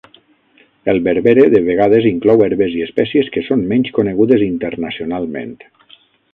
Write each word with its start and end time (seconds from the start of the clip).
El 0.93 1.01
"berbere" 1.07 1.43
de 1.55 1.61
vegades 1.67 2.07
inclou 2.13 2.41
herbes 2.47 2.79
i 2.79 2.83
espècies 2.87 3.31
que 3.37 3.45
són 3.51 3.63
menys 3.75 3.95
conegudes 4.01 4.49
internacionalment. 4.51 5.57